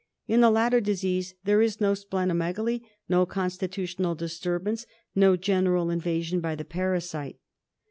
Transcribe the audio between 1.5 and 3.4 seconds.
is no spleno megaly, no